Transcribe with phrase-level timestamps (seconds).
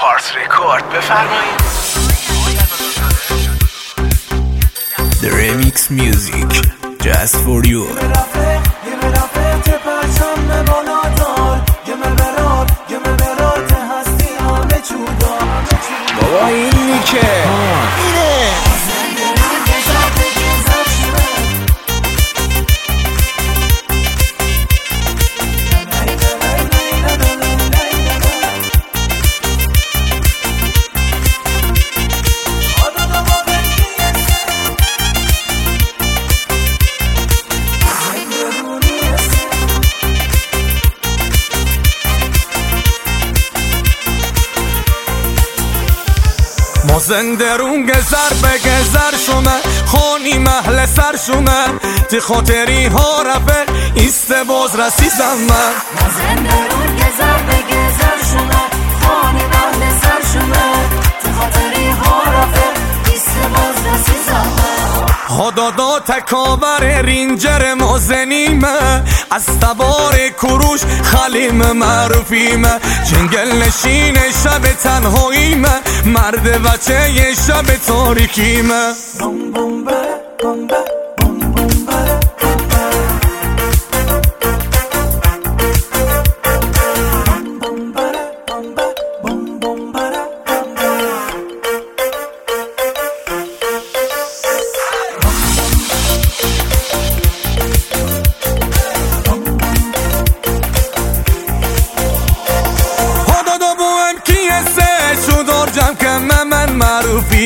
[0.00, 1.60] پارت رکورد بفرمایید
[5.22, 6.50] The Remix Music
[7.06, 7.84] Just for you
[47.11, 51.79] مازندرون گذر به گذر شما خانی محل سر شما
[52.09, 53.65] تی خاطری ها رفه
[53.95, 58.61] ایست باز رسیزم من مازندرون گذر به گذر شما
[59.01, 60.73] خانی محل سر شما
[61.23, 62.63] تی خاطری ها رفه
[63.11, 64.71] ایست باز رسیزم
[65.29, 69.03] هادادا تکاور رینجر مازنیمه.
[69.31, 70.79] از تبار کروش
[71.11, 72.79] خلیم معروفیمه
[73.11, 78.93] جنگل نشین شب تنهاییمه مرد بچه شب تاریکیمه
[80.43, 81.00] هادادا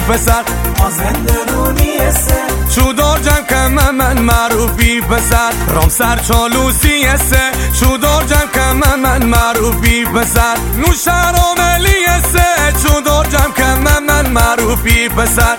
[0.00, 0.42] پسر
[0.78, 7.42] مازندرونی سه چودار جمع که من معروفی پسر رام سر چالوسی سه
[7.80, 15.56] چودار جمع که من معروفی پسر نوشر عملی سه چودار جمع که من معروفی پسر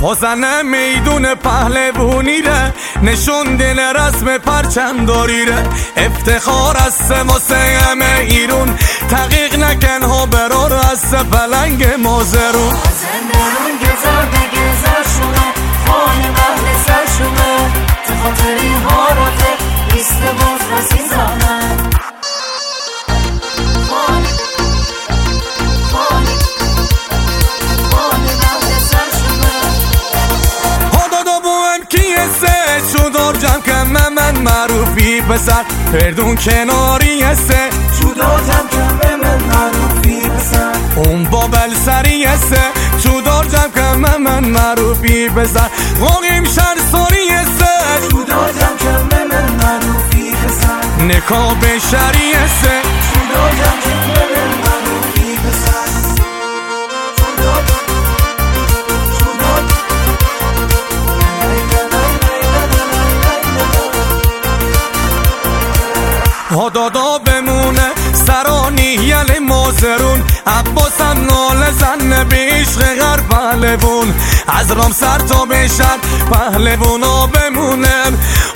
[0.00, 2.74] پازنه میدون پهلوونی ره.
[3.02, 8.76] نشون دل رسم پرچنداری ره افتخار است واسه همه ایرون.
[9.10, 12.74] تقیق نکن ها برار از پلنگ مازرون.
[35.30, 37.70] پسر پردون کناری سه
[38.00, 42.60] جدا جم کم من معروفی بسر اون بابل سری سه
[43.02, 45.70] چودار جمع که من معروفی پسر
[46.00, 52.32] غاقیم شهر ساری سه جدا جم کم من معروفی بسر نکاب شری
[52.62, 52.79] سه
[66.50, 67.90] هدادا بمونه
[68.26, 74.14] سرانی یل مازرون عباسم نال زن به غیر پهلوون
[74.48, 75.98] از رام سر تا بشن
[77.02, 78.02] ها بمونه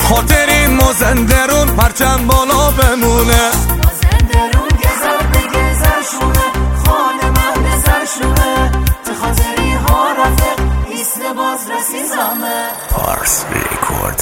[0.08, 3.50] خاطری مازندرون پرچم بالا بمونه.
[12.90, 14.18] Pars Record